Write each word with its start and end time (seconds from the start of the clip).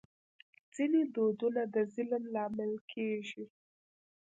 ځینې 0.75 1.01
دودونه 1.15 1.61
د 1.73 1.75
ظلم 1.93 2.23
لامل 2.35 2.73
کېږي. 2.91 3.43